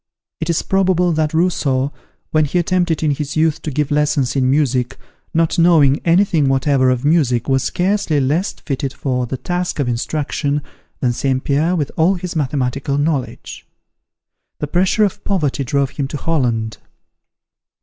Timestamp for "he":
2.45-2.57